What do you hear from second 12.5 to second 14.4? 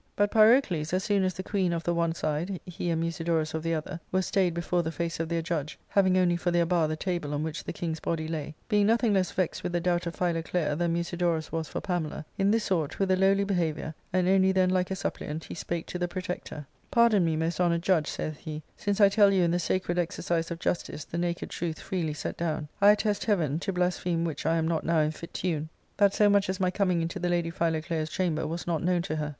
sort, with a lowly behaviour, and